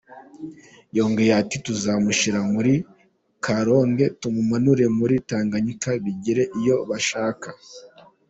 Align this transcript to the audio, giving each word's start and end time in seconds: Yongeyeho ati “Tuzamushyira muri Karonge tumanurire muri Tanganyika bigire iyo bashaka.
Yongeyeho 0.97 1.39
ati 1.43 1.57
“Tuzamushyira 1.65 2.39
muri 2.53 2.73
Karonge 3.45 4.05
tumanurire 4.19 4.87
muri 4.99 5.15
Tanganyika 5.29 5.89
bigire 6.03 6.43
iyo 6.59 6.75
bashaka. 6.89 7.47